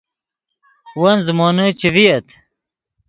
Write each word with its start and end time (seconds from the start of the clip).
ون 0.99 1.17
زیمونے 1.25 1.67
چے 1.79 1.87
ڤییت 1.95 2.27